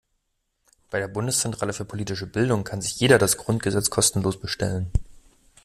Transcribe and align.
Bei 0.89 0.97
der 0.97 1.07
Bundeszentrale 1.07 1.73
für 1.73 1.85
politische 1.85 2.25
Bildung 2.25 2.63
kann 2.63 2.81
sich 2.81 2.99
jeder 2.99 3.19
das 3.19 3.37
Grundgesetz 3.37 3.91
kostenlos 3.91 4.39
bestellen. 4.39 4.89